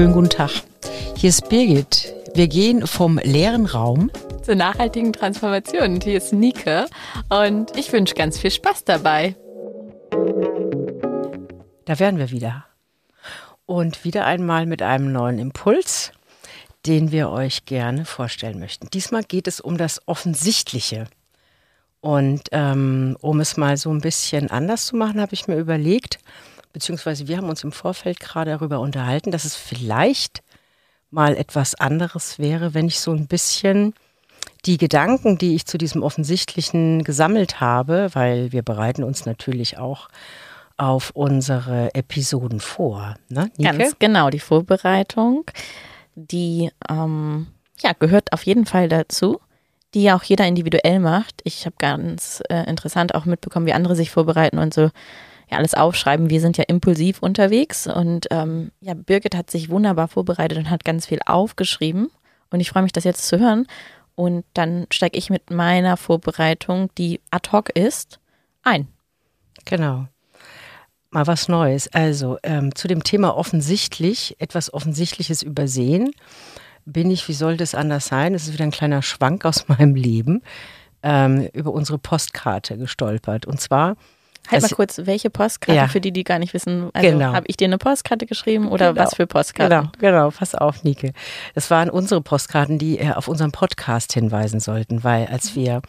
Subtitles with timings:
[0.00, 0.50] Schönen guten Tag.
[1.14, 2.14] Hier ist Birgit.
[2.32, 4.10] Wir gehen vom leeren Raum
[4.42, 5.96] zur nachhaltigen Transformation.
[5.96, 6.86] Und hier ist Nike
[7.28, 9.36] und ich wünsche ganz viel Spaß dabei.
[11.84, 12.64] Da wären wir wieder.
[13.66, 16.12] Und wieder einmal mit einem neuen Impuls,
[16.86, 18.88] den wir euch gerne vorstellen möchten.
[18.88, 21.08] Diesmal geht es um das Offensichtliche.
[22.00, 26.18] Und ähm, um es mal so ein bisschen anders zu machen, habe ich mir überlegt,
[26.72, 30.42] beziehungsweise wir haben uns im Vorfeld gerade darüber unterhalten, dass es vielleicht
[31.10, 33.94] mal etwas anderes wäre, wenn ich so ein bisschen
[34.66, 40.08] die Gedanken, die ich zu diesem Offensichtlichen gesammelt habe, weil wir bereiten uns natürlich auch
[40.76, 43.16] auf unsere Episoden vor.
[43.28, 45.44] Ne, Ganz genau, die Vorbereitung,
[46.14, 47.48] die ähm,
[47.80, 49.40] ja, gehört auf jeden Fall dazu,
[49.94, 51.40] die ja auch jeder individuell macht.
[51.44, 54.90] Ich habe ganz äh, interessant auch mitbekommen, wie andere sich vorbereiten und so
[55.50, 56.30] ja alles aufschreiben.
[56.30, 60.84] Wir sind ja impulsiv unterwegs und ähm, ja, Birgit hat sich wunderbar vorbereitet und hat
[60.84, 62.10] ganz viel aufgeschrieben.
[62.50, 63.66] Und ich freue mich, das jetzt zu hören.
[64.14, 68.20] Und dann steige ich mit meiner Vorbereitung, die ad hoc ist,
[68.62, 68.88] ein.
[69.64, 70.06] Genau.
[71.10, 71.88] Mal was Neues.
[71.92, 76.12] Also ähm, zu dem Thema offensichtlich, etwas Offensichtliches übersehen,
[76.84, 78.34] bin ich, wie soll das anders sein?
[78.34, 80.42] Es ist wieder ein kleiner Schwank aus meinem Leben,
[81.02, 83.46] ähm, über unsere Postkarte gestolpert.
[83.46, 83.96] Und zwar
[84.48, 85.88] Halt mal kurz, welche Postkarte, ja.
[85.88, 87.32] für die, die gar nicht wissen, also genau.
[87.32, 89.04] habe ich dir eine Postkarte geschrieben oder genau.
[89.04, 89.90] was für Postkarten?
[89.92, 91.12] Genau, genau, pass auf, Nike.
[91.54, 95.82] Das waren unsere Postkarten, die äh, auf unseren Podcast hinweisen sollten, weil als wir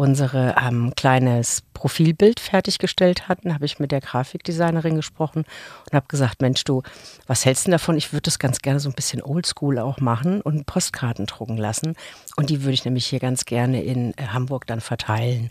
[0.00, 5.44] unsere ähm, kleines Profilbild fertiggestellt hatten, habe ich mit der Grafikdesignerin gesprochen
[5.86, 6.82] und habe gesagt, Mensch, du,
[7.26, 7.96] was hältst du davon?
[7.96, 11.96] Ich würde das ganz gerne so ein bisschen oldschool auch machen und Postkarten drucken lassen.
[12.40, 15.50] Und die würde ich nämlich hier ganz gerne in äh, Hamburg dann verteilen.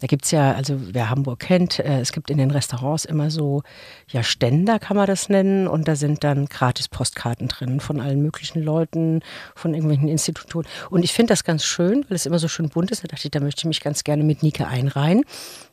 [0.00, 3.32] Da gibt es ja, also wer Hamburg kennt, äh, es gibt in den Restaurants immer
[3.32, 3.64] so,
[4.06, 5.66] ja, Ständer kann man das nennen.
[5.66, 9.20] Und da sind dann gratis Postkarten drin von allen möglichen Leuten,
[9.56, 10.68] von irgendwelchen Institutionen.
[10.90, 13.02] Und ich finde das ganz schön, weil es immer so schön bunt ist.
[13.02, 15.24] Da dachte ich, da möchte ich mich ganz gerne mit Nike einreihen.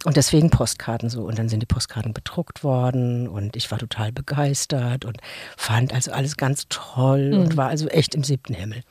[0.04, 1.26] Und deswegen Postkarten so.
[1.26, 5.18] Und dann sind die Postkarten bedruckt worden und ich war total begeistert und
[5.58, 7.40] fand also alles ganz toll mhm.
[7.40, 8.82] und war also echt im siebten Himmel.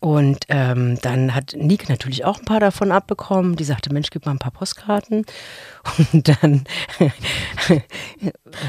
[0.00, 3.56] Und ähm, dann hat Nick natürlich auch ein paar davon abbekommen.
[3.56, 5.24] Die sagte, Mensch, gib mal ein paar Postkarten.
[6.12, 6.64] Und dann...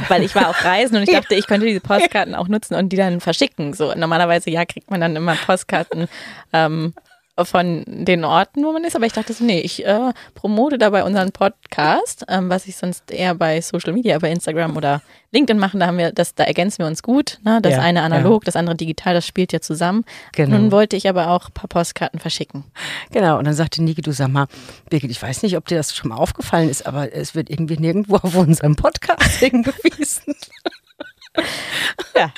[0.07, 2.89] Weil ich war auf Reisen und ich dachte, ich könnte diese Postkarten auch nutzen und
[2.89, 3.73] die dann verschicken.
[3.73, 6.07] So normalerweise, ja, kriegt man dann immer Postkarten
[6.51, 6.93] ähm,
[7.43, 8.95] von den Orten, wo man ist.
[8.95, 13.11] Aber ich dachte so, nee, ich äh, promote dabei unseren Podcast, ähm, was ich sonst
[13.11, 15.79] eher bei Social Media, bei Instagram oder LinkedIn machen.
[15.79, 17.39] Da haben wir, das, da ergänzen wir uns gut.
[17.43, 17.59] Ne?
[17.61, 18.45] Das ja, eine analog, ja.
[18.45, 20.03] das andere digital, das spielt ja zusammen.
[20.33, 20.57] Genau.
[20.57, 22.63] Nun wollte ich aber auch ein paar Postkarten verschicken.
[23.11, 24.47] Genau, und dann sagte Niki, du sag mal,
[24.89, 27.77] Birgit, ich weiß nicht, ob dir das schon mal aufgefallen ist, aber es wird irgendwie
[27.77, 30.35] nirgendwo auf unserem Podcast hingewiesen.
[32.17, 32.31] ja,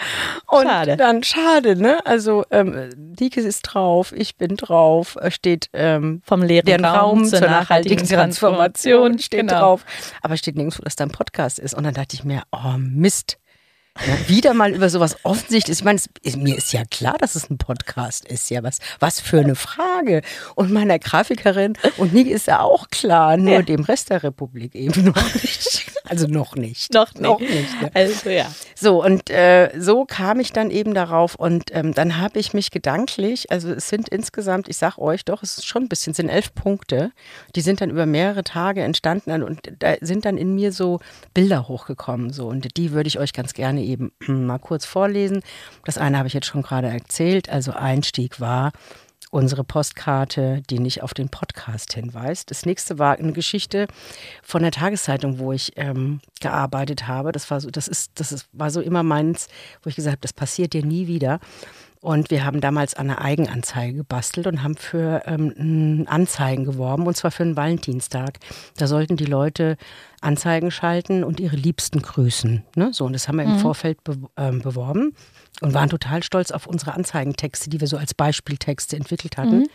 [0.48, 0.98] und schade.
[0.98, 2.06] dann schade, ne?
[2.06, 7.40] Also ähm, Dike ist drauf, ich bin drauf, steht ähm, vom leeren Raum, Raum zur,
[7.40, 9.60] zur nachhaltigen, Transformation steht genau.
[9.60, 9.86] drauf,
[10.22, 11.74] aber steht nirgendwo, dass da ein Podcast ist.
[11.74, 13.38] Und dann dachte ich mir, oh Mist.
[14.28, 15.80] Wieder mal über sowas offensichtlich.
[15.80, 18.50] Ich meine, es, mir ist ja klar, dass es ein Podcast ist.
[18.50, 20.22] Ja, was, was für eine Frage.
[20.56, 23.62] Und meiner Grafikerin und Niki ist ja auch klar, nur ja.
[23.62, 25.92] dem Rest der Republik eben noch nicht.
[26.06, 26.94] Also noch nicht.
[26.94, 27.22] noch nicht.
[27.22, 27.92] Noch nicht ne?
[27.94, 28.52] Also ja.
[28.76, 32.72] So, und äh, so kam ich dann eben darauf und ähm, dann habe ich mich
[32.72, 36.18] gedanklich, also es sind insgesamt, ich sag euch doch, es ist schon ein bisschen, es
[36.18, 37.12] sind elf Punkte,
[37.56, 41.00] die sind dann über mehrere Tage entstanden und da sind dann in mir so
[41.34, 45.42] Bilder hochgekommen so und die würde ich euch ganz gerne eben mal kurz vorlesen.
[45.86, 48.72] Das eine habe ich jetzt schon gerade erzählt, also Einstieg war,
[49.32, 52.50] unsere Postkarte, die nicht auf den Podcast hinweist.
[52.50, 53.88] Das nächste war eine Geschichte
[54.42, 57.32] von der Tageszeitung, wo ich ähm, gearbeitet habe.
[57.32, 59.48] Das war so, das ist, das ist, war so immer meins,
[59.84, 61.40] wo ich gesagt habe, das passiert dir nie wieder.
[62.02, 67.32] Und wir haben damals eine Eigenanzeige gebastelt und haben für ähm, Anzeigen geworben, und zwar
[67.32, 68.40] für einen Valentinstag.
[68.78, 69.76] Da sollten die Leute
[70.22, 72.64] Anzeigen schalten und ihre Liebsten grüßen.
[72.76, 72.94] Ne?
[72.94, 73.60] So, und das haben wir im mhm.
[73.60, 75.14] Vorfeld be ähm, beworben
[75.60, 79.68] und waren total stolz auf unsere Anzeigentexte, die wir so als Beispieltexte entwickelt hatten.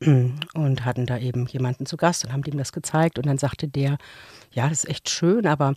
[0.00, 0.40] Mhm.
[0.54, 3.18] Und hatten da eben jemanden zu Gast und haben dem das gezeigt.
[3.18, 3.98] Und dann sagte der,
[4.50, 5.74] ja, das ist echt schön, aber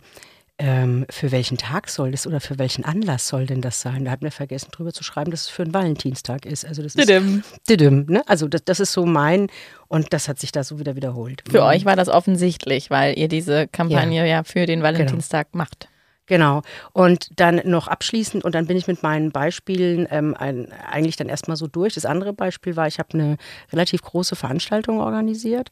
[0.58, 4.04] ähm, für welchen Tag soll das oder für welchen Anlass soll denn das sein?
[4.04, 6.64] Da hatten wir vergessen drüber zu schreiben, dass es für einen Valentinstag ist.
[6.64, 7.42] Also das ist didim.
[7.68, 8.22] Didim, ne?
[8.26, 9.48] Also das, das ist so mein
[9.88, 11.42] und das hat sich da so wieder wiederholt.
[11.50, 11.66] Für mhm.
[11.66, 15.64] euch war das offensichtlich, weil ihr diese Kampagne ja, ja für den Valentinstag genau.
[15.64, 15.88] macht.
[16.26, 16.62] Genau.
[16.92, 21.28] Und dann noch abschließend, und dann bin ich mit meinen Beispielen ähm, ein, eigentlich dann
[21.28, 21.94] erstmal so durch.
[21.94, 23.36] Das andere Beispiel war, ich habe eine
[23.72, 25.70] relativ große Veranstaltung organisiert.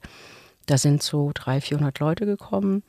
[0.66, 2.82] Da sind so 300, 400 Leute gekommen.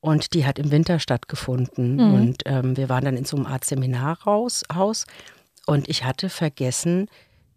[0.00, 1.96] Und die hat im Winter stattgefunden.
[1.96, 2.14] Mhm.
[2.14, 4.62] Und ähm, wir waren dann in so einem Art Seminarhaus.
[4.72, 5.06] Haus.
[5.66, 7.08] Und ich hatte vergessen,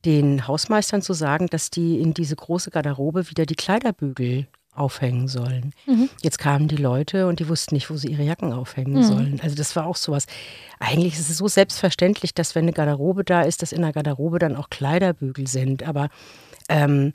[0.05, 5.73] den Hausmeistern zu sagen, dass die in diese große Garderobe wieder die Kleiderbügel aufhängen sollen.
[5.85, 6.09] Mhm.
[6.21, 9.03] Jetzt kamen die Leute und die wussten nicht, wo sie ihre Jacken aufhängen Mhm.
[9.03, 9.39] sollen.
[9.43, 10.25] Also das war auch sowas.
[10.79, 14.39] Eigentlich ist es so selbstverständlich, dass wenn eine Garderobe da ist, dass in der Garderobe
[14.39, 15.83] dann auch Kleiderbügel sind.
[15.83, 16.09] Aber
[16.69, 17.13] ähm,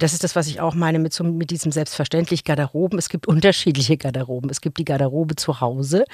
[0.00, 2.98] das ist das, was ich auch meine mit, so, mit diesem selbstverständlich Garderoben.
[2.98, 4.50] Es gibt unterschiedliche Garderoben.
[4.50, 6.04] Es gibt die Garderobe zu Hause.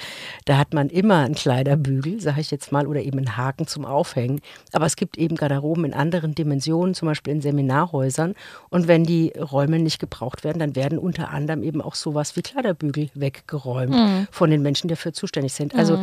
[0.45, 3.85] Da hat man immer einen Kleiderbügel, sage ich jetzt mal, oder eben einen Haken zum
[3.85, 4.41] Aufhängen.
[4.73, 8.35] Aber es gibt eben Garderoben in anderen Dimensionen, zum Beispiel in Seminarhäusern.
[8.69, 12.41] Und wenn die Räume nicht gebraucht werden, dann werden unter anderem eben auch sowas wie
[12.41, 15.75] Kleiderbügel weggeräumt von den Menschen, die dafür zuständig sind.
[15.75, 15.99] Also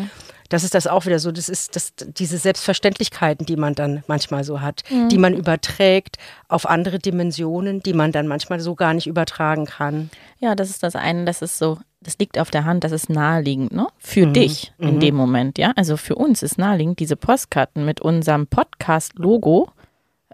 [0.54, 1.32] das ist das auch wieder so.
[1.32, 6.16] Das ist das, diese Selbstverständlichkeiten, die man dann manchmal so hat, die man überträgt
[6.48, 10.10] auf andere Dimensionen, die man dann manchmal so gar nicht übertragen kann.
[10.38, 13.10] Ja, das ist das eine, das ist so, das liegt auf der Hand, das ist
[13.10, 13.86] naheliegend, ne?
[13.98, 14.32] Für Mhm.
[14.34, 15.72] dich in dem Moment, ja.
[15.76, 19.68] Also für uns ist naheliegend, diese Postkarten mit unserem Podcast-Logo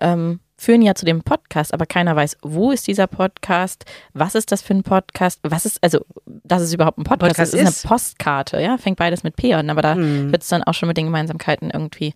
[0.01, 4.53] ähm, führen ja zu dem Podcast, aber keiner weiß, wo ist dieser Podcast, was ist
[4.53, 7.69] das für ein Podcast, was ist, also, dass es überhaupt ein Podcast, Podcast ist, ist
[7.71, 7.85] ist.
[7.87, 10.31] eine Postkarte, ja, fängt beides mit P an, aber da Mhm.
[10.31, 12.12] hört es dann auch schon mit den Gemeinsamkeiten irgendwie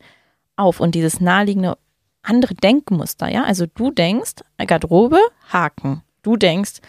[0.56, 0.80] auf.
[0.80, 1.78] Und dieses naheliegende
[2.22, 4.34] andere Denkmuster, ja, also du denkst,
[4.66, 5.20] Garderobe,
[5.50, 6.02] Haken.
[6.22, 6.80] Du denkst,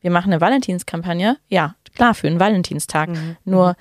[0.00, 3.10] wir machen eine Valentinskampagne, ja, klar, für einen Valentinstag.
[3.10, 3.36] Mhm.
[3.44, 3.76] Nur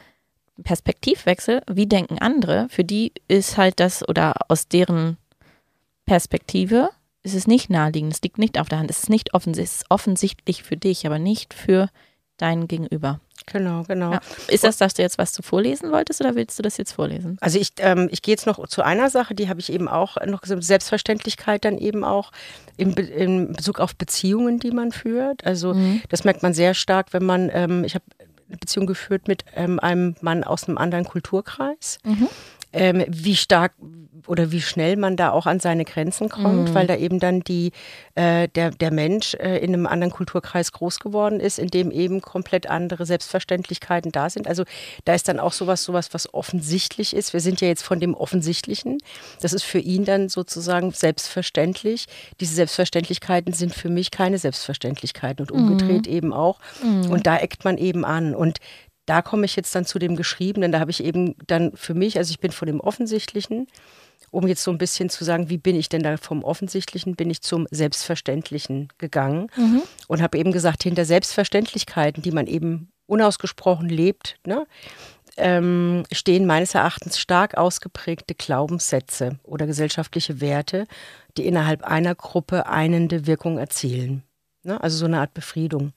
[0.63, 2.67] Perspektivwechsel, wie denken andere?
[2.69, 5.17] Für die ist halt das, oder aus deren
[6.05, 6.89] Perspektive
[7.23, 9.77] ist es nicht naheliegend, es liegt nicht auf der Hand, es ist nicht offens es
[9.77, 11.89] ist offensichtlich für dich, aber nicht für
[12.37, 13.19] dein Gegenüber.
[13.45, 14.13] Genau, genau.
[14.13, 14.21] Ja.
[14.47, 17.37] Ist das, dass du jetzt was zu vorlesen wolltest oder willst du das jetzt vorlesen?
[17.41, 20.17] Also ich, ähm, ich gehe jetzt noch zu einer Sache, die habe ich eben auch
[20.25, 22.31] noch gesagt, Selbstverständlichkeit dann eben auch
[22.77, 25.45] in, Be in Bezug auf Beziehungen, die man führt.
[25.45, 25.73] Also
[26.09, 28.05] das merkt man sehr stark, wenn man, ähm, ich habe
[28.47, 31.99] eine Beziehung geführt mit ähm, einem Mann aus einem anderen Kulturkreis.
[32.73, 33.73] Ähm, wie stark
[34.27, 37.71] oder wie schnell man da auch an seine Grenzen kommt, weil da eben dann die,
[38.15, 42.21] äh, der, der Mensch äh, in einem anderen Kulturkreis groß geworden ist, in dem eben
[42.21, 44.47] komplett andere Selbstverständlichkeiten da sind.
[44.47, 44.63] Also
[45.05, 47.33] da ist dann auch sowas, sowas, was offensichtlich ist.
[47.33, 48.99] Wir sind ja jetzt von dem Offensichtlichen.
[49.41, 52.05] Das ist für ihn dann sozusagen selbstverständlich.
[52.39, 56.59] Diese Selbstverständlichkeiten sind für mich keine Selbstverständlichkeiten und umgedreht eben auch.
[57.09, 58.35] Und da eckt man eben an.
[58.35, 58.59] Und
[59.05, 60.71] da komme ich jetzt dann zu dem Geschriebenen.
[60.71, 63.67] Da habe ich eben dann für mich, also ich bin von dem Offensichtlichen,
[64.31, 67.29] um jetzt so ein bisschen zu sagen, wie bin ich denn da vom Offensichtlichen, bin
[67.29, 69.49] ich zum Selbstverständlichen gegangen
[70.07, 74.65] und habe eben gesagt, hinter Selbstverständlichkeiten, die man eben unausgesprochen lebt, ne,
[75.37, 80.85] ähm, stehen meines Erachtens stark ausgeprägte Glaubenssätze oder gesellschaftliche Werte,
[81.37, 84.23] die innerhalb einer Gruppe einende Wirkung erzielen.
[84.63, 84.81] Ne?
[84.81, 85.91] Also so eine Art Befriedung,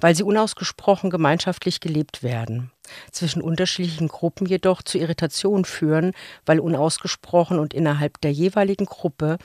[0.00, 2.70] weil sie unausgesprochen gemeinschaftlich gelebt werden.
[3.12, 6.12] Zwischen unterschiedlichen Gruppen jedoch zu Irritation führen,
[6.46, 9.36] weil unausgesprochen und innerhalb der jeweiligen Gruppe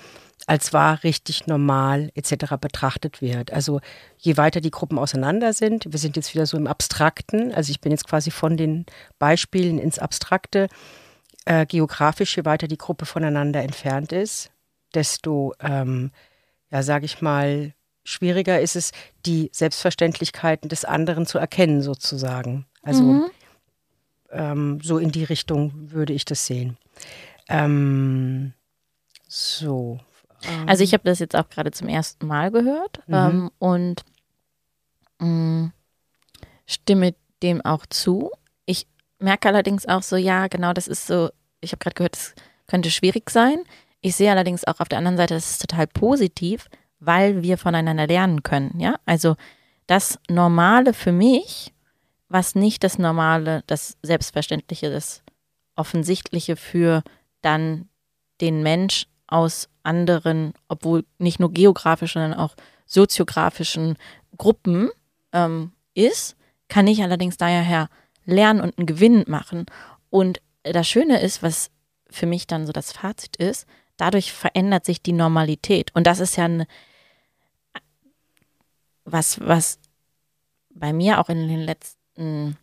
[0.47, 2.56] als wahr, richtig, normal etc.
[2.59, 3.51] betrachtet wird.
[3.51, 3.81] Also
[4.18, 7.81] je weiter die Gruppen auseinander sind, wir sind jetzt wieder so im Abstrakten, also ich
[7.81, 8.85] bin jetzt quasi von den
[9.19, 10.67] Beispielen ins Abstrakte,
[11.45, 14.51] äh, geografisch, je weiter die Gruppe voneinander entfernt ist,
[14.94, 16.12] desto, ähm,
[16.71, 18.92] ja, sage ich mal, schwieriger ist es,
[19.25, 22.65] die Selbstverständlichkeiten des anderen zu erkennen, sozusagen.
[22.81, 23.30] Also
[24.31, 26.77] ähm, so in die Richtung würde ich das sehen.
[27.50, 28.53] Ähm,
[29.27, 30.00] so.
[30.65, 33.13] Also ich habe das jetzt auch gerade zum ersten Mal gehört Mhm.
[33.13, 34.03] ähm, und
[35.20, 35.72] mh,
[36.65, 38.31] stimme dem auch zu.
[38.65, 38.88] Ich
[39.20, 41.29] merke allerdings auch so, ja, genau, das ist so,
[41.60, 42.34] ich habe gerade gehört, das
[42.67, 43.63] könnte schwierig sein.
[44.01, 46.67] Ich sehe allerdings auch auf der anderen Seite, das ist total positiv,
[47.01, 48.96] weil wir voneinander lernen können, ja.
[49.05, 49.36] Also
[49.88, 51.74] das Normale für mich,
[52.29, 55.24] was nicht das Normale, das Selbstverständliche, das
[55.75, 57.03] Offensichtliche für
[57.41, 57.89] dann
[58.39, 62.55] den Mensch aus anderen, obwohl nicht nur geografischen, sondern auch
[62.86, 63.98] soziografischen
[64.38, 64.89] Gruppen
[65.34, 66.36] ähm, ist,
[66.67, 67.89] kann ich allerdings daher
[68.25, 69.65] lernen und einen Gewinn machen.
[70.10, 71.72] Und das Schöne ist, was
[72.10, 73.65] für mich dann so das Fazit ist,
[73.98, 75.93] dadurch verändert sich die Normalität.
[75.96, 76.65] Und das ist ja ein,
[79.05, 79.79] was, was
[80.70, 82.58] bei mir auch in den letzten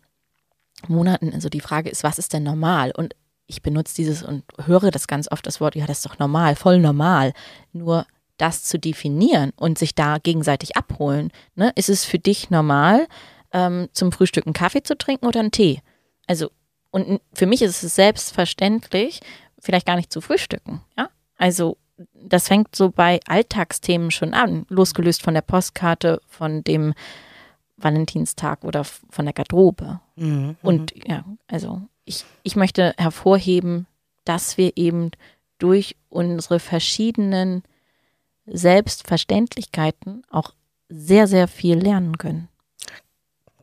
[0.87, 2.91] Monaten, also die Frage ist, was ist denn normal?
[2.95, 3.15] Und
[3.47, 6.55] ich benutze dieses und höre das ganz oft, das Wort, ja, das ist doch normal,
[6.55, 7.33] voll normal.
[7.73, 8.05] Nur
[8.37, 11.71] das zu definieren und sich da gegenseitig abholen, ne?
[11.75, 13.07] ist es für dich normal,
[13.51, 15.81] ähm, zum Frühstück einen Kaffee zu trinken oder einen Tee?
[16.27, 16.51] Also,
[16.91, 19.19] und für mich ist es selbstverständlich,
[19.59, 21.09] vielleicht gar nicht zu frühstücken, ja?
[21.37, 21.77] Also,
[22.13, 26.93] das fängt so bei Alltagsthemen schon an, losgelöst von der Postkarte, von dem
[27.77, 29.99] Valentinstag oder von der Garderobe.
[30.15, 30.57] Mhm.
[30.61, 33.87] Und ja, also ich, ich möchte hervorheben,
[34.25, 35.11] dass wir eben
[35.57, 37.63] durch unsere verschiedenen
[38.45, 40.53] Selbstverständlichkeiten auch
[40.89, 42.49] sehr, sehr viel lernen können.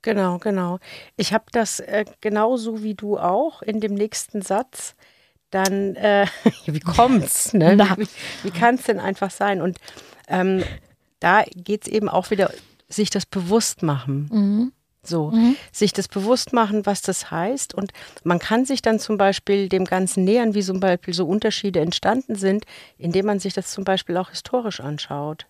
[0.02, 0.78] Genau, genau.
[1.16, 4.94] Ich habe das äh, genauso wie du auch in dem nächsten Satz.
[5.50, 6.26] Dann, äh,
[6.66, 7.52] wie kommt's?
[7.54, 7.78] Ne?
[7.96, 8.08] Wie,
[8.42, 9.60] wie kann es denn einfach sein?
[9.62, 9.78] Und
[10.28, 10.62] ähm,
[11.20, 12.50] da geht es eben auch wieder,
[12.88, 14.28] sich das bewusst machen.
[14.32, 14.72] Mhm.
[15.02, 15.54] So, Mhm.
[15.70, 17.74] sich das bewusst machen, was das heißt.
[17.74, 17.92] Und
[18.24, 22.34] man kann sich dann zum Beispiel dem Ganzen nähern, wie zum Beispiel so Unterschiede entstanden
[22.34, 22.64] sind,
[22.98, 25.46] indem man sich das zum Beispiel auch historisch anschaut.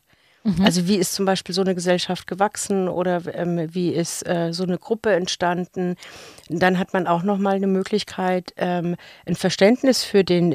[0.46, 0.64] Mhm.
[0.64, 4.62] Also wie ist zum Beispiel so eine Gesellschaft gewachsen oder ähm, wie ist äh, so
[4.62, 5.96] eine Gruppe entstanden?
[6.48, 8.94] Dann hat man auch nochmal eine Möglichkeit, ähm,
[9.26, 10.52] ein Verständnis für, den,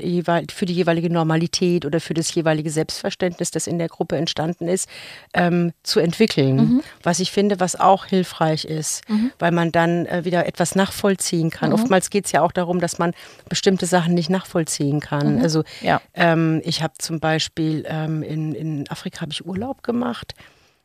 [0.50, 4.88] für die jeweilige Normalität oder für das jeweilige Selbstverständnis, das in der Gruppe entstanden ist,
[5.34, 6.56] ähm, zu entwickeln.
[6.56, 6.84] Mhm.
[7.04, 9.04] Was ich finde, was auch hilfreich ist,
[9.40, 11.70] weil man dann äh, wieder etwas nachvollziehen kann.
[11.70, 11.76] Mhm.
[11.76, 13.14] Oftmals geht es ja auch darum, dass man
[13.50, 15.36] bestimmte Sachen nicht nachvollziehen kann.
[15.38, 15.42] Mhm.
[15.42, 16.02] Also Ja.
[16.14, 20.34] ähm, ich habe zum Beispiel ähm, in, in Afrika habe ich Urlaub gemacht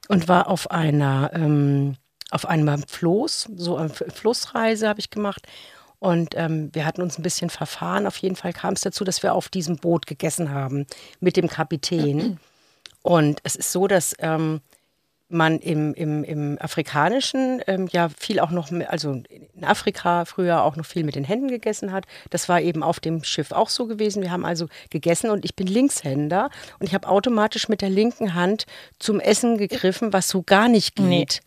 [0.09, 1.97] und war auf einer ähm,
[2.31, 5.47] auf einem Floß, so eine Flussreise habe ich gemacht.
[5.99, 8.07] Und ähm, wir hatten uns ein bisschen verfahren.
[8.07, 10.87] Auf jeden Fall kam es dazu, dass wir auf diesem Boot gegessen haben
[11.21, 12.39] mit dem Kapitän.
[13.03, 14.61] Und es ist so, dass ähm,
[15.29, 19.23] man im, im, im Afrikanischen ähm, ja viel auch noch, also
[19.55, 22.05] in Afrika früher auch noch viel mit den Händen gegessen hat.
[22.31, 24.23] Das war eben auf dem Schiff auch so gewesen.
[24.23, 28.35] Wir haben also gegessen und ich bin Linkshänder und ich habe automatisch mit der linken
[28.35, 28.67] Hand
[28.99, 31.19] zum Essen gegriffen, was so gar nicht Nee.
[31.21, 31.41] geht.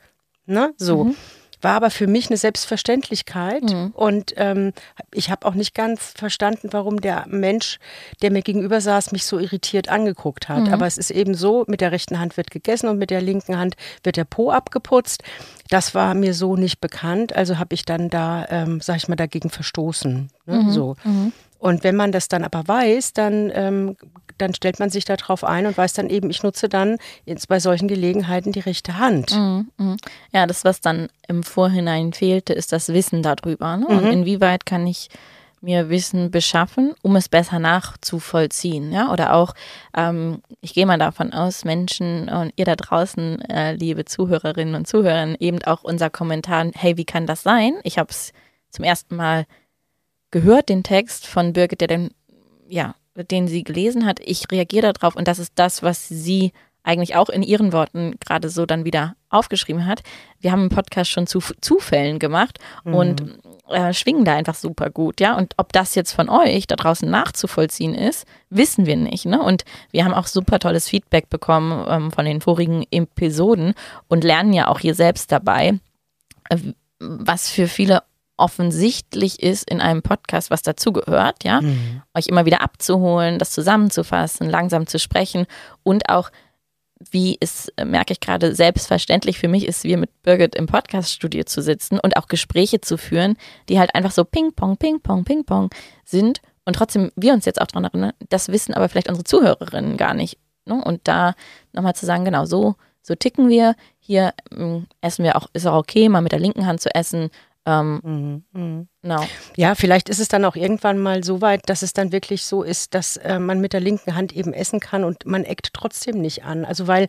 [0.45, 0.73] Ne?
[0.77, 1.13] So.
[1.61, 3.63] War aber für mich eine Selbstverständlichkeit
[3.93, 4.71] und ähm,
[5.13, 7.79] ich habe auch nicht ganz verstanden, warum der Mensch,
[8.21, 10.63] der mir gegenüber saß, mich so irritiert angeguckt hat.
[10.73, 13.57] Aber es ist eben so, mit der rechten Hand wird gegessen und mit der linken
[13.57, 15.23] Hand wird der Po abgeputzt.
[15.69, 19.15] Das war mir so nicht bekannt, also habe ich dann da, ähm, sag ich mal,
[19.15, 20.29] dagegen verstoßen.
[20.45, 20.71] Ne?
[20.71, 20.95] So.
[21.59, 23.97] Und wenn man das dann aber weiß, dann, ähm,
[24.41, 27.59] dann stellt man sich darauf ein und weiß dann eben, ich nutze dann jetzt bei
[27.59, 29.35] solchen Gelegenheiten die rechte Hand.
[29.35, 29.97] Mhm, mhm.
[30.31, 33.77] Ja, das, was dann im Vorhinein fehlte, ist das Wissen darüber.
[33.77, 33.87] Ne?
[33.87, 35.09] Und inwieweit kann ich
[35.61, 38.91] mir Wissen beschaffen, um es besser nachzuvollziehen.
[38.91, 39.11] Ja?
[39.11, 39.53] Oder auch,
[39.95, 44.87] ähm, ich gehe mal davon aus, Menschen und ihr da draußen, äh, liebe Zuhörerinnen und
[44.87, 47.73] Zuhörer, eben auch unser Kommentar, hey, wie kann das sein?
[47.83, 48.31] Ich habe es
[48.69, 49.45] zum ersten Mal
[50.31, 52.11] gehört, den Text von Birgit, der den,
[52.67, 54.19] ja, den sie gelesen hat.
[54.23, 56.51] Ich reagiere darauf und das ist das, was sie
[56.83, 60.01] eigentlich auch in ihren Worten gerade so dann wieder aufgeschrieben hat.
[60.39, 65.19] Wir haben einen Podcast schon zu Zufällen gemacht und äh, schwingen da einfach super gut,
[65.19, 65.37] ja.
[65.37, 69.41] Und ob das jetzt von euch da draußen nachzuvollziehen ist, wissen wir nicht, ne?
[69.41, 73.73] Und wir haben auch super tolles Feedback bekommen ähm, von den vorigen Episoden
[74.07, 75.79] und lernen ja auch hier selbst dabei,
[76.49, 76.57] äh,
[76.99, 78.01] was für viele
[78.39, 81.61] offensichtlich ist in einem Podcast, was dazugehört, ja,
[82.13, 85.45] euch immer wieder abzuholen, das zusammenzufassen, langsam zu sprechen
[85.83, 86.31] und auch,
[87.11, 91.45] wie es, äh, merke ich gerade, selbstverständlich für mich ist, wie mit Birgit im Podcaststudio
[91.45, 93.37] zu sitzen und auch Gespräche zu führen,
[93.69, 95.69] die halt einfach so Ping-Pong, Ping-Pong, Ping-Pong
[96.03, 99.97] sind und trotzdem wir uns jetzt auch dran erinnern, das wissen aber vielleicht unsere Zuhörerinnen
[99.97, 100.37] gar nicht.
[100.65, 100.81] Ne?
[100.83, 101.33] Und da
[101.73, 103.75] nochmal zu sagen, genau so, so ticken wir.
[103.99, 107.29] Hier ähm, essen wir auch, ist auch okay, mal mit der linken Hand zu essen.
[107.69, 108.43] Ähm, Mhm.
[108.53, 108.87] Mhm.
[109.01, 109.25] genau.
[109.55, 112.63] Ja, vielleicht ist es dann auch irgendwann mal so weit, dass es dann wirklich so
[112.63, 116.19] ist, dass äh, man mit der linken Hand eben essen kann und man eckt trotzdem
[116.21, 116.65] nicht an.
[116.65, 117.07] Also weil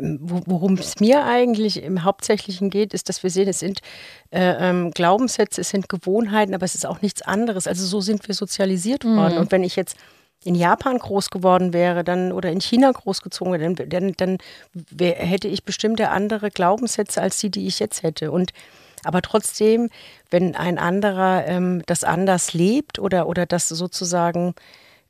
[0.00, 3.80] ähm, wo- worum es mir eigentlich im Hauptsächlichen geht, ist, dass wir sehen, es sind
[4.30, 7.66] äh, ähm, Glaubenssätze, es sind Gewohnheiten, aber es ist auch nichts anderes.
[7.68, 9.38] Also so sind wir sozialisiert worden.
[9.38, 9.96] Und wenn ich jetzt
[10.44, 14.38] in Japan groß geworden wäre, dann oder in China großgezogen wäre, dann, dann, dann
[14.90, 18.30] wär, hätte ich bestimmte andere Glaubenssätze als die, die ich jetzt hätte.
[18.32, 18.50] Und
[19.06, 19.90] aber trotzdem,
[20.30, 24.54] wenn ein anderer ähm, das anders lebt oder, oder das sozusagen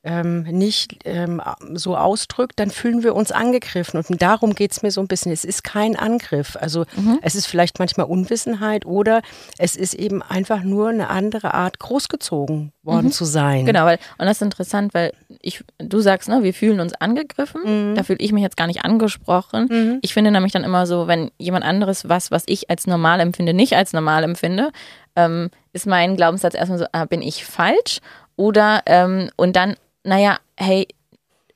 [0.05, 1.41] ähm, nicht ähm,
[1.73, 4.03] so ausdrückt, dann fühlen wir uns angegriffen.
[4.09, 5.33] Und darum geht es mir so ein bisschen.
[5.33, 6.57] Es ist kein Angriff.
[6.61, 6.85] Also
[7.23, 9.23] es ist vielleicht manchmal Unwissenheit oder
[9.59, 13.65] es ist eben einfach nur eine andere Art, großgezogen worden zu sein.
[13.65, 17.95] Genau, weil, und das ist interessant, weil ich, du sagst, ne, wir fühlen uns angegriffen,
[17.95, 19.99] da fühle ich mich jetzt gar nicht angesprochen.
[20.03, 23.55] Ich finde nämlich dann immer so, wenn jemand anderes was, was ich als normal empfinde,
[23.55, 24.71] nicht als normal empfinde,
[25.17, 28.01] ähm, ist mein Glaubenssatz erstmal so, ah, bin ich falsch?
[28.37, 30.87] Oder, ähm, und dann, naja, hey,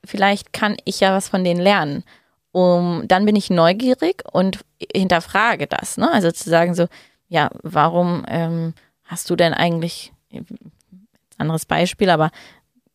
[0.03, 2.03] vielleicht kann ich ja was von denen lernen.
[2.51, 4.59] Um, dann bin ich neugierig und
[4.91, 5.97] hinterfrage das.
[5.97, 6.11] Ne?
[6.11, 6.87] Also zu sagen so,
[7.27, 10.11] ja, warum ähm, hast du denn eigentlich,
[11.37, 12.31] anderes Beispiel, aber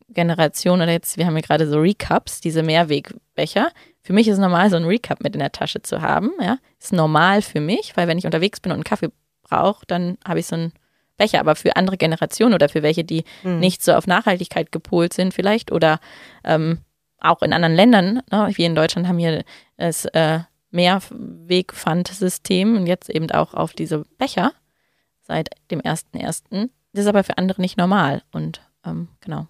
[0.09, 3.71] Generation oder jetzt, wir haben hier gerade so Recups, diese Mehrwegbecher.
[4.03, 6.31] für mich ist es normal, so ein Recap mit in der Tasche zu haben.
[6.41, 9.11] Ja, ist normal für mich, weil wenn ich unterwegs bin und einen Kaffee
[9.43, 10.73] brauche, dann habe ich so einen
[11.17, 11.41] Becher.
[11.41, 13.61] Aber für andere Generationen oder für welche, die mhm.
[13.61, 16.01] nicht so auf Nachhaltigkeit gepolt sind, vielleicht oder
[16.45, 16.79] ähm,
[17.21, 19.45] auch in anderen Ländern, ne, wie in Deutschland haben wir
[19.77, 20.41] das äh,
[20.71, 24.53] Mehrwegpfandsystem und jetzt eben auch auf diese Becher
[25.23, 26.69] seit dem 1.1.
[26.93, 28.23] Das ist aber für andere nicht normal.
[28.33, 29.47] Und ähm, genau.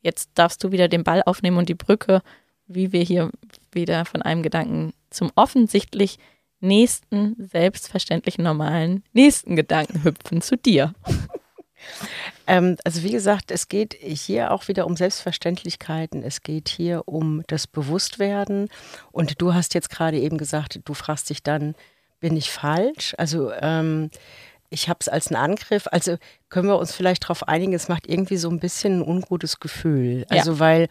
[0.00, 2.22] Jetzt darfst du wieder den Ball aufnehmen und die Brücke,
[2.66, 3.30] wie wir hier
[3.72, 6.18] wieder von einem Gedanken zum offensichtlich
[6.60, 10.94] nächsten, selbstverständlichen, normalen, nächsten Gedanken hüpfen zu dir.
[12.46, 16.22] Ähm, also wie gesagt, es geht hier auch wieder um Selbstverständlichkeiten.
[16.22, 18.68] Es geht hier um das Bewusstwerden.
[19.12, 21.74] Und du hast jetzt gerade eben gesagt, du fragst dich dann,
[22.20, 23.14] bin ich falsch?
[23.18, 24.10] Also ähm,
[24.70, 25.86] ich habe es als einen Angriff.
[25.92, 26.16] Also
[26.48, 30.24] können wir uns vielleicht darauf einigen, es macht irgendwie so ein bisschen ein ungutes Gefühl.
[30.30, 30.58] Also ja.
[30.58, 30.88] weil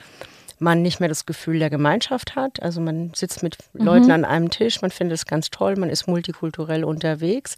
[0.59, 2.61] man nicht mehr das Gefühl der Gemeinschaft hat.
[2.61, 3.85] Also man sitzt mit mhm.
[3.85, 7.55] Leuten an einem Tisch, man findet es ganz toll, man ist multikulturell unterwegs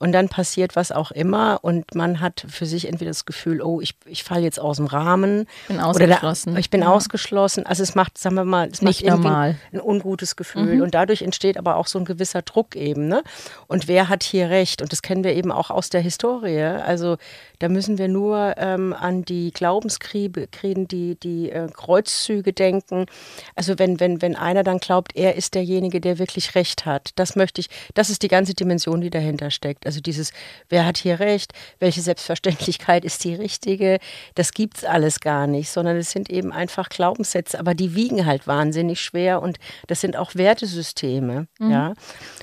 [0.00, 3.82] und dann passiert was auch immer und man hat für sich entweder das Gefühl, oh,
[3.82, 5.46] ich, ich falle jetzt aus dem Rahmen.
[5.68, 6.54] Bin ausgeschlossen.
[6.54, 6.90] Da, ich bin ja.
[6.90, 7.66] ausgeschlossen.
[7.66, 9.56] Also es macht, sagen wir mal, es nicht macht normal.
[9.72, 10.82] ein ungutes Gefühl mhm.
[10.82, 13.08] und dadurch entsteht aber auch so ein gewisser Druck eben.
[13.08, 13.22] Ne?
[13.66, 14.80] Und wer hat hier recht?
[14.80, 16.62] Und das kennen wir eben auch aus der Historie.
[16.62, 17.18] Also
[17.58, 23.06] da müssen wir nur ähm, an die Glaubenskriege, die, die äh, Kreuzzüge denken.
[23.54, 27.36] Also wenn, wenn, wenn einer dann glaubt, er ist derjenige, der wirklich recht hat, das
[27.36, 29.86] möchte ich, das ist die ganze Dimension, die dahinter steckt.
[29.86, 30.32] Also dieses,
[30.68, 33.98] wer hat hier recht, welche Selbstverständlichkeit ist die richtige,
[34.34, 38.26] das gibt es alles gar nicht, sondern es sind eben einfach Glaubenssätze, aber die wiegen
[38.26, 41.70] halt wahnsinnig schwer und das sind auch Wertesysteme, mhm.
[41.70, 41.94] ja.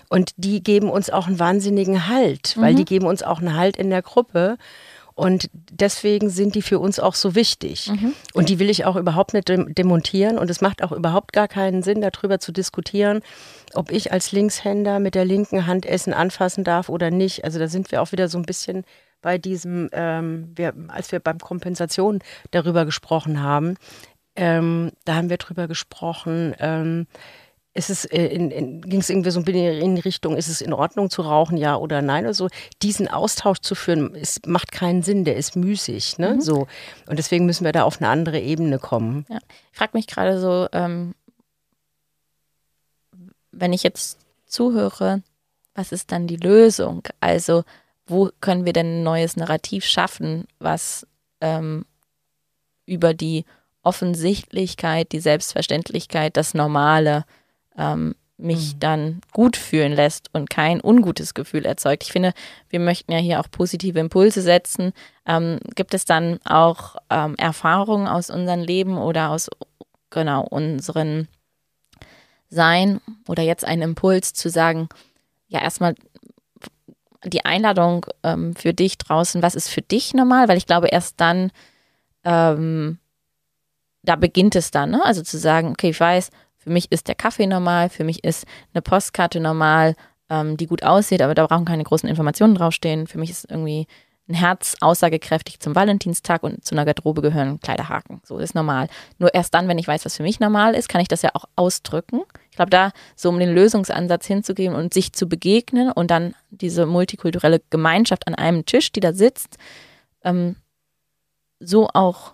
[0.10, 2.78] Und die geben uns auch einen wahnsinnigen Halt, weil mhm.
[2.78, 4.58] die geben uns auch einen Halt in der Gruppe.
[5.18, 7.90] Und deswegen sind die für uns auch so wichtig.
[7.90, 8.14] Mhm.
[8.36, 10.38] Und die will ich auch überhaupt nicht demontieren.
[10.38, 13.22] Und es macht auch überhaupt gar keinen Sinn, darüber zu diskutieren,
[13.74, 17.44] ob ich als Linkshänder mit der linken Hand Essen anfassen darf oder nicht.
[17.44, 18.84] Also da sind wir auch wieder so ein bisschen
[19.24, 22.20] bei diesem, ähm, wir, als wir beim Kompensation
[22.52, 23.74] darüber gesprochen haben,
[24.36, 27.08] ähm, da haben wir darüber gesprochen, ähm,
[27.78, 30.62] ist es äh, in, in, ging es irgendwie so ein bisschen in Richtung, ist es
[30.62, 32.50] in Ordnung zu rauchen, ja oder nein oder so.
[32.82, 36.18] Diesen Austausch zu führen, ist, macht keinen Sinn, der ist müßig.
[36.18, 36.36] Ne?
[36.36, 36.42] Mhm.
[36.42, 36.68] So.
[37.06, 39.26] Und deswegen müssen wir da auf eine andere Ebene kommen.
[39.30, 39.38] Ja.
[39.72, 41.14] Ich frage mich gerade so, ähm,
[43.52, 45.22] wenn ich jetzt zuhöre,
[45.76, 47.04] was ist dann die Lösung?
[47.20, 47.64] Also,
[48.08, 51.06] wo können wir denn ein neues Narrativ schaffen, was
[51.42, 51.86] ähm,
[52.88, 53.46] über die
[53.84, 57.26] Offensichtlichkeit, die Selbstverständlichkeit, das Normale
[57.78, 58.80] ähm, mich mhm.
[58.80, 62.04] dann gut fühlen lässt und kein ungutes Gefühl erzeugt.
[62.04, 62.34] Ich finde,
[62.70, 64.94] wir möchten ja hier auch positive Impulse setzen.
[65.26, 69.50] Ähm, gibt es dann auch ähm, Erfahrungen aus unserem Leben oder aus
[70.10, 71.28] genau unseren
[72.50, 74.88] Sein oder jetzt einen Impuls zu sagen,
[75.48, 75.96] ja erstmal
[77.24, 80.48] die Einladung ähm, für dich draußen, was ist für dich normal?
[80.48, 81.52] Weil ich glaube, erst dann,
[82.24, 83.00] ähm,
[84.04, 85.04] da beginnt es dann, ne?
[85.04, 86.30] also zu sagen, okay, ich weiß,
[86.68, 89.96] für mich ist der Kaffee normal, für mich ist eine Postkarte normal,
[90.30, 93.08] ähm, die gut aussieht, aber da brauchen keine großen Informationen draufstehen.
[93.08, 93.88] Für mich ist irgendwie
[94.28, 98.20] ein Herz aussagekräftig zum Valentinstag und zu einer Garderobe gehören Kleiderhaken.
[98.26, 98.90] So ist normal.
[99.18, 101.30] Nur erst dann, wenn ich weiß, was für mich normal ist, kann ich das ja
[101.34, 102.24] auch ausdrücken.
[102.50, 106.86] Ich glaube, da so um den Lösungsansatz hinzugehen und sich zu begegnen und dann diese
[106.86, 109.56] multikulturelle Gemeinschaft an einem Tisch, die da sitzt,
[110.26, 110.58] ähm,
[111.62, 112.34] so auch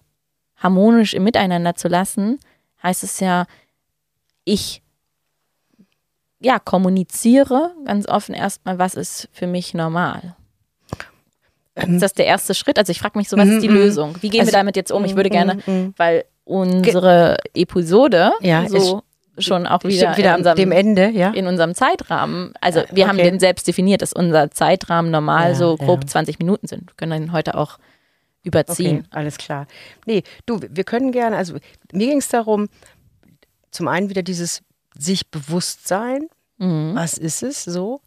[0.56, 2.40] harmonisch im Miteinander zu lassen,
[2.82, 3.46] heißt es ja,
[4.46, 4.82] ich
[6.40, 10.36] ja, kommuniziere ganz offen erstmal, was ist für mich normal.
[11.76, 12.78] Ähm, ist das der erste Schritt?
[12.78, 13.82] Also ich frage mich so, was ist die mhm, mhm.
[13.82, 14.16] Lösung?
[14.22, 15.06] Wie gehen also, wir damit jetzt um?
[15.06, 19.04] Ich würde gerne, mhm, weil unsere Episode ja, so
[19.38, 21.32] schon auch wieder, wieder in unserem, dem Ende, ja.
[21.32, 22.54] in unserem Zeitrahmen.
[22.62, 23.08] Also wir okay.
[23.08, 26.08] haben den selbst definiert, dass unser Zeitrahmen normal ja, so grob ja.
[26.08, 26.92] 20 Minuten sind.
[26.92, 27.80] Wir können ihn heute auch
[28.44, 29.00] überziehen.
[29.00, 29.68] Okay, alles klar.
[30.06, 31.56] Nee, du, wir können gerne, also
[31.94, 32.68] mir ging es darum,
[33.74, 34.62] zum einen wieder dieses
[34.98, 36.96] sich bewusst sein, mhm.
[36.96, 38.02] was ist es so?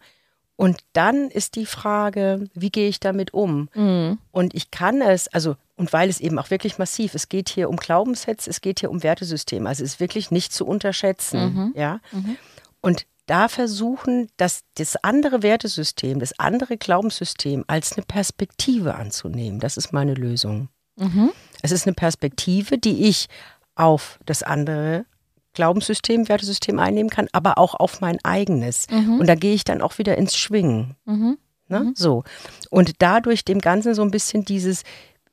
[0.56, 3.68] Und dann ist die Frage, wie gehe ich damit um?
[3.74, 4.18] Mhm.
[4.32, 7.68] Und ich kann es, also, und weil es eben auch wirklich massiv, es geht hier
[7.68, 11.72] um Glaubenssätze, es geht hier um Wertesysteme, also es ist wirklich nicht zu unterschätzen, mhm.
[11.76, 12.00] ja.
[12.12, 12.38] Mhm.
[12.80, 19.58] Und da versuchen, dass das andere Wertesystem, das andere Glaubenssystem als eine Perspektive anzunehmen.
[19.60, 20.68] Das ist meine Lösung.
[20.96, 21.32] Mhm.
[21.60, 23.28] Es ist eine Perspektive, die ich
[23.74, 25.04] auf das andere
[25.56, 28.86] Glaubenssystem, Wertesystem einnehmen kann, aber auch auf mein eigenes.
[28.90, 29.18] Mhm.
[29.20, 30.94] Und da gehe ich dann auch wieder ins Schwingen.
[31.04, 31.38] Mhm.
[31.68, 31.80] Ne?
[31.80, 31.92] Mhm.
[31.96, 32.22] So.
[32.70, 34.84] Und dadurch dem Ganzen so ein bisschen dieses,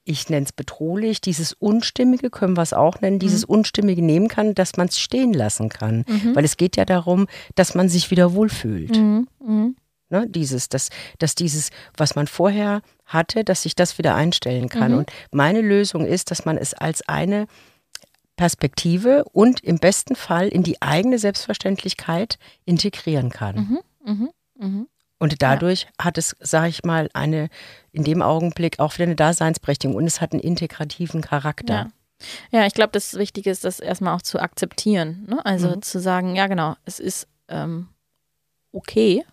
[0.04, 3.54] ich nenne es bedrohlich, dieses Unstimmige, können wir es auch nennen, dieses Mhm.
[3.54, 6.04] Unstimmige nehmen kann, dass man es stehen lassen kann.
[6.34, 8.98] Weil es geht ja darum, dass man sich wieder wohlfühlt.
[8.98, 9.28] Mhm.
[9.46, 9.76] Mhm.
[10.10, 10.28] Ne?
[10.28, 14.92] Dieses, dass, dass dieses, was man vorher hatte, dass sich das wieder einstellen kann.
[14.94, 14.98] Mhm.
[15.00, 17.48] Und meine Lösung ist, dass man es als eine
[18.36, 23.56] Perspektive und im besten Fall in die eigene Selbstverständlichkeit integrieren kann.
[23.56, 23.80] Mhm.
[24.06, 24.30] Mhm.
[24.60, 24.88] Mhm.
[25.20, 27.48] Und dadurch hat es, sage ich mal, eine
[27.92, 31.74] in dem Augenblick auch wieder eine Daseinsberechtigung und es hat einen integrativen Charakter.
[31.74, 31.88] Ja.
[32.52, 35.26] Ja, ich glaube, das Wichtige ist, das erstmal auch zu akzeptieren.
[35.28, 35.46] Ne?
[35.46, 35.82] Also Mhm.
[35.82, 37.90] zu sagen, ja genau, es ist ähm,
[38.72, 39.26] okay,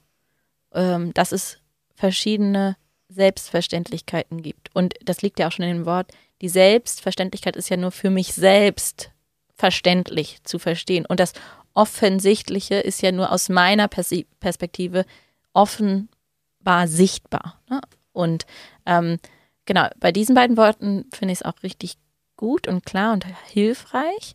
[0.73, 1.59] ähm, dass es
[1.95, 2.77] verschiedene
[3.09, 4.75] Selbstverständlichkeiten gibt.
[4.75, 8.11] Und das liegt ja auch schon in dem Wort, die Selbstverständlichkeit ist ja nur für
[8.11, 9.11] mich selbst
[9.55, 11.05] verständlich zu verstehen.
[11.07, 11.33] Und das
[11.75, 15.05] Offensichtliche ist ja nur aus meiner Persi- Perspektive
[15.53, 17.61] offenbar sichtbar.
[17.69, 17.81] Ne?
[18.13, 18.47] Und
[18.87, 19.19] ähm,
[19.67, 21.97] genau, bei diesen beiden Worten finde ich es auch richtig
[22.37, 24.35] gut und klar und hilfreich,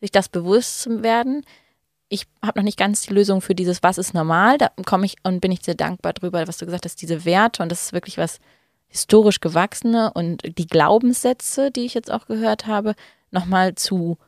[0.00, 1.44] sich das bewusst zu werden.
[2.08, 4.58] Ich habe noch nicht ganz die Lösung für dieses, was ist normal.
[4.58, 7.62] Da komme ich und bin ich sehr dankbar drüber, was du gesagt hast, diese Werte
[7.62, 8.40] und das ist wirklich was
[8.94, 12.94] historisch gewachsene und die Glaubenssätze, die ich jetzt auch gehört habe,
[13.32, 14.18] nochmal zu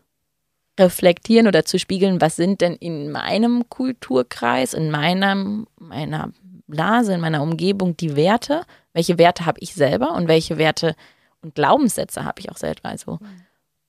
[0.79, 6.33] reflektieren oder zu spiegeln, was sind denn in meinem Kulturkreis, in meinem, meiner
[6.67, 10.97] Blase, in meiner Umgebung die Werte, welche Werte habe ich selber und welche Werte
[11.43, 12.89] und Glaubenssätze habe ich auch selber.
[12.89, 13.21] Also.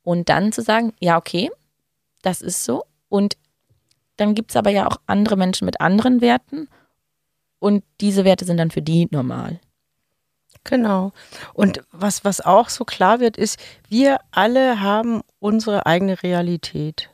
[0.03, 1.49] Und dann zu sagen, ja, okay,
[2.21, 2.83] das ist so.
[3.09, 3.35] Und
[4.17, 6.69] dann gibt es aber ja auch andere Menschen mit anderen Werten
[7.57, 9.59] und diese Werte sind dann für die normal.
[10.67, 11.13] Genau.
[11.53, 13.58] Und was, was auch so klar wird, ist,
[13.89, 17.10] wir alle haben unsere eigene Realität.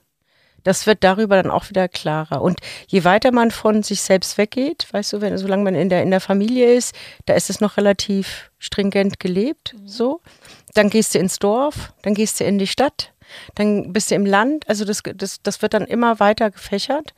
[0.63, 2.41] Das wird darüber dann auch wieder klarer.
[2.41, 6.01] Und je weiter man von sich selbst weggeht, weißt du, wenn, solange man in der,
[6.03, 10.21] in der Familie ist, da ist es noch relativ stringent gelebt, so.
[10.73, 13.13] Dann gehst du ins Dorf, dann gehst du in die Stadt,
[13.55, 14.67] dann bist du im Land.
[14.67, 17.13] Also das, das, das wird dann immer weiter gefächert.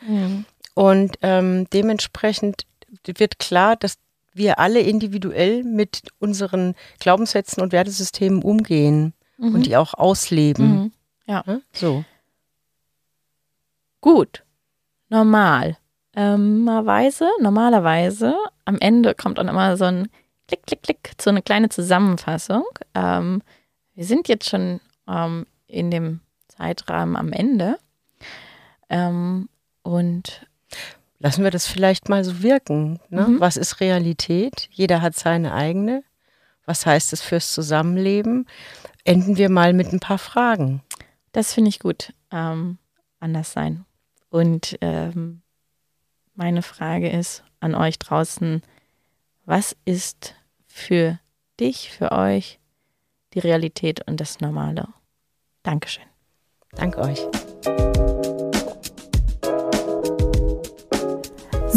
[0.74, 2.66] Und ähm, dementsprechend
[3.06, 3.98] wird klar, dass
[4.36, 10.68] wir alle individuell mit unseren Glaubenssätzen und Wertesystemen umgehen und die auch ausleben.
[10.68, 10.92] Mhm.
[11.26, 11.44] Ja.
[11.46, 11.62] Ne?
[11.74, 12.04] So.
[14.02, 14.44] Gut.
[15.10, 15.78] Normal.
[16.16, 20.08] Ähm, Weise, normalerweise, am Ende kommt dann immer so ein
[20.48, 22.64] Klick, Klick, Klick, so eine kleine Zusammenfassung.
[22.94, 23.42] Ähm,
[23.96, 27.78] wir sind jetzt schon ähm, in dem Zeitrahmen am Ende.
[28.90, 29.50] Ähm,
[29.84, 30.46] und
[31.20, 33.00] Lassen wir das vielleicht mal so wirken.
[33.10, 33.28] Ne?
[33.28, 33.40] Mhm.
[33.40, 34.68] Was ist Realität?
[34.72, 36.04] Jeder hat seine eigene.
[36.66, 38.48] Was heißt es fürs Zusammenleben?
[39.04, 40.82] Enden wir mal mit ein paar Fragen.
[41.32, 42.14] das finde ich gut.
[42.32, 42.78] Ähm,
[43.20, 43.86] anders sein.
[44.30, 45.42] Und ähm,
[46.34, 48.62] meine Frage ist an euch draußen,
[49.46, 50.36] was ist
[50.68, 51.20] für
[51.60, 52.60] dich, für euch
[53.34, 54.88] die Realität und das Normale?
[55.64, 56.04] Dankeschön.
[56.72, 57.20] Dank euch.